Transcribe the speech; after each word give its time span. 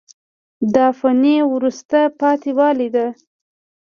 دا 0.75 0.87
فني 0.99 1.35
وروسته 1.53 1.99
پاتې 2.19 2.51
والی 2.57 2.87
ده. 2.95 3.05